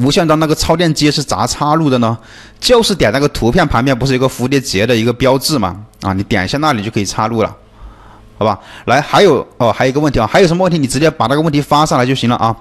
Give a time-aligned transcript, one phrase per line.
[0.00, 2.16] 无线端那个超电机是咋插入的呢？
[2.58, 5.76] 就是点那个图片旁边不是有个蝴蝶结的一个标志吗？
[6.02, 7.54] 啊，你点一下那里就可以插入了，
[8.38, 8.58] 好吧？
[8.86, 10.78] 来，还有哦，还有一个问题啊，还有什么问题？
[10.78, 12.54] 你直接把那个问题发上来就行了啊。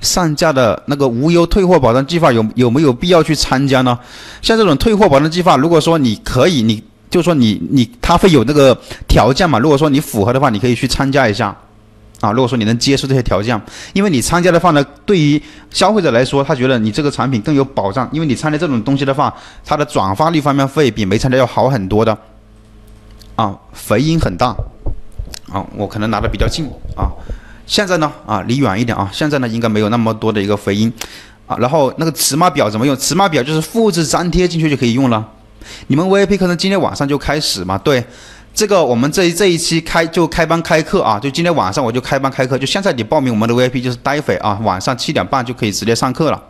[0.00, 3.98] 上架的那个无忧退货保障计划有有没有必要去参加呢？
[4.42, 9.58] 像这种退货保障计划，如果说你可以，你就说你你他会有那个条件嘛？
[9.58, 11.56] 如果说你符合的话，你可以去参加一下。
[12.24, 13.60] 啊，如果说你能接受这些条件，
[13.92, 15.40] 因为你参加的话呢，对于
[15.70, 22.16] 消费者来说，他觉得你这个产品更有保障，因为你参加这种东西的话，它的转发率方面会比没参加要好很多的。
[23.36, 23.54] 啊，
[23.88, 24.54] 回音很大，
[25.52, 26.64] 啊，我可能拿的比较近
[26.96, 27.10] 啊，
[27.66, 30.90] 现在呢，啊，离远一点啊，现在呢应该没有那么多的一个回音，
[31.46, 32.96] 啊，然后那个尺码表怎么用？
[32.96, 35.28] 尺码表就是复制粘贴进去就可以用了。
[35.88, 37.76] 你们 VIP 课程今天晚上就开始嘛？
[37.76, 38.04] 对。
[38.54, 46.40] 这个我们这这一期开就开班开课啊，就今天晚上我就开班开课，就现在你报名我们的 VIP 就是待会啊，晚上七点半就可以直接上课了，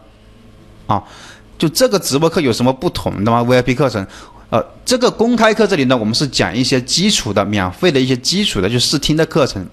[0.86, 1.02] 啊，
[1.56, 4.06] 就这个直播课有什么不同的吗？VIP 课程，
[4.50, 9.66] 呃，这个公开课这里呢，我们是讲一些基础的、免费的一些基础的就试听的课程，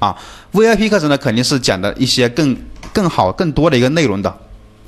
[0.00, 0.16] 啊
[0.52, 2.56] ，VIP 课程呢肯定是讲的一些更
[2.92, 4.36] 更好、更多的一个内容的。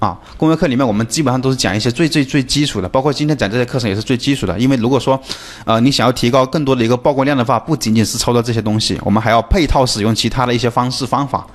[0.05, 4.59] 啊，公开课里面我们基本上都是讲一些最最最基础的，包括今天讲这些课程也是最基础的。
[4.59, 5.19] 因为如果说，
[5.65, 11.47] 呃，你想要提高更多的一个曝光量的话，不仅仅是操作这些东西，我们还要配套使用其他的一些方式方法。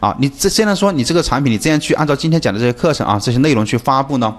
[0.00, 4.34] 啊，你这现在说你这个产品你这样去按照今天讲的这些课程啊这些内容去发布呢，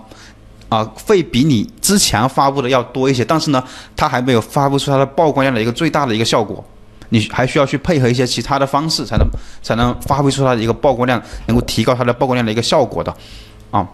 [0.69, 3.63] 啊，会比你之前发布的要多一些，但是呢，
[3.95, 6.65] 它还没有发布出它的曝光量的一个最大的一个效果。
[7.09, 9.27] 你还需要去配合一些其他的方式，才能
[9.61, 13.13] 才能发挥出它的一个曝光量，能够提高它的曝光量的一个效果的，
[13.71, 13.87] 啊。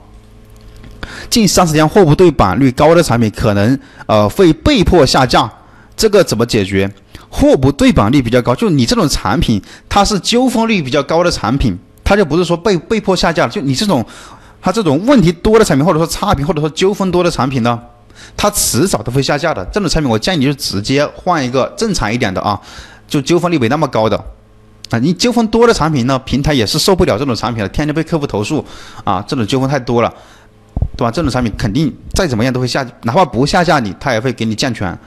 [1.30, 5.52] 近三十天货不对版率高的产品，可能呃会被迫下架，
[5.96, 6.90] 这个怎么解决？
[7.30, 14.06] 货不对版率比较高，就你这种产品，它是纠纷率比较高的产品，它就不是说被被迫下架就你这种，
[14.62, 17.80] 它这种问题多的产品，或者说差评，或者说纠纷多的产品呢，
[18.36, 19.64] 它迟早都会下架的。
[19.72, 22.59] 这种产品，我建议你就直接换一个正常一点的啊。
[23.09, 24.16] 就纠纷率没那么高的，
[24.92, 28.64] 啊，你纠纷多的产品呢，平台也是受不了这种产品的，天天被客户投诉，
[29.03, 30.14] 啊，这种纠纷太多了，
[30.96, 31.09] 对吧？
[31.09, 34.98] 这种产品肯定再怎么样都会下，哪怕不下架你，他也会给你降权，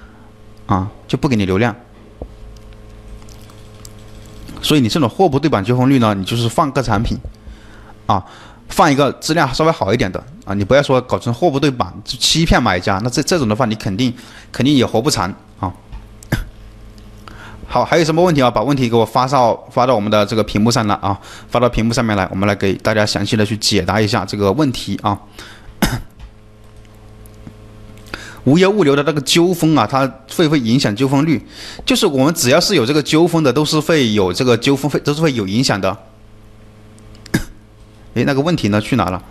[0.67, 1.75] 啊，就不给你流量。
[4.61, 7.17] 所以你这种货不对版纠纷率呢，你就是换个产品，
[8.07, 8.25] 啊，
[8.75, 14.13] 换一个质量稍微好一点的，啊，你不要说搞成货不对版欺骗买家，那这这种的话，你肯定
[14.51, 15.33] 肯定也活不长。
[17.73, 18.51] 好，还有什么问题啊？
[18.51, 21.19] 把问题给我发到发到我们的这个屏幕上来啊，
[21.49, 25.19] 发到屏幕上面来，我们来给大家详细的去解答一下这个问题啊。
[28.45, 30.01] 无忧物流的那个纠纷啊，它
[30.37, 31.43] 会不会影响纠纷率？
[31.87, 35.97] 就是我们只要是有这个纠纷的，都是会有这个纠纷会都是会有影响的。
[38.13, 39.23] 哎，那个问题呢去哪了？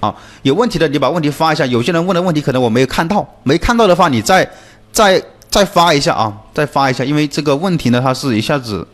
[0.00, 1.66] 啊，有问题的你把问题发一下。
[1.66, 4.50] 有些人问的问题可能我没有看到，没看到的话你再
[4.90, 5.22] 再。
[5.54, 8.84] 再发一下啊，再发一下，因为这个问题呢，它是一下子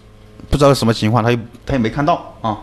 [0.50, 2.54] 不知道什么情况，他又他也没看到啊。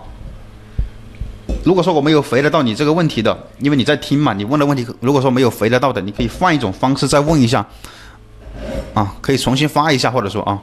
[1.65, 7.65] 如果说我没有回得到你这个问题的，因为你在听嘛，你问的问题，如果说没有回得到的，你可以换一种方式再问一下
[8.93, 10.61] 啊，可以重新发一下，或者说啊，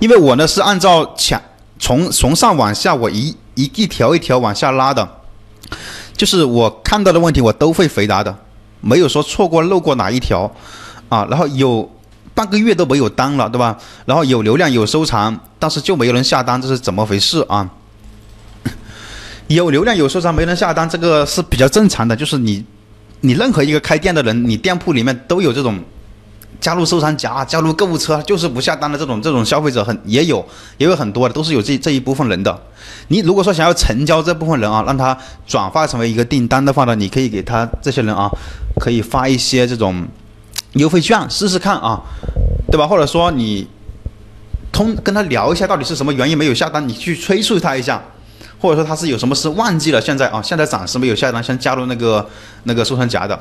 [0.00, 1.38] 因为我呢是按照前
[1.78, 5.06] 从从上往下，我一一一条一条往下拉的，
[6.16, 8.34] 就是我看到的问题我都会回答的。
[8.82, 10.52] 没有说错过漏过哪一条，
[11.08, 11.90] 啊，然后有
[12.34, 13.78] 半个月都没有单了，对吧？
[14.04, 17.70] 然后有流量有收藏，但是就没有人下单，这是怎么回事啊？
[19.46, 22.62] 有流量有收藏没人下单，这个是比较正常的，就是你
[23.20, 25.82] 你任何一个开店的人，你店铺里面都有这种。
[26.60, 30.44] 加入收藏夹，加入购物车，就是不下单的这种这种消费者很也有
[30.78, 32.56] 也有很多的，都是有这这一部分人的。
[33.08, 38.30] 你如果说想要成交这部分人啊，让他转化成为一个订单的话呢，你可以给他这些人啊，
[38.80, 40.06] 可以发一些这种
[40.74, 42.00] 优惠券试试看啊，
[42.70, 42.86] 对吧？
[42.86, 43.66] 或者说你
[44.70, 48.00] 通跟他聊一下，到底是什么原因没有下单，你去催促他一下，
[48.60, 52.26] 或者说他是有什么事忘记了，现在啊，现在暂时没有下单，先加入那个
[52.62, 53.38] 那个收藏夹的。